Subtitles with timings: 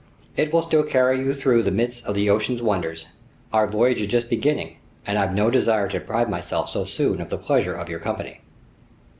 [0.35, 3.05] It will still carry you through the midst of the ocean's wonders.
[3.53, 7.29] Our voyage is just beginning, and I've no desire to deprive myself so soon of
[7.29, 8.41] the pleasure of your company."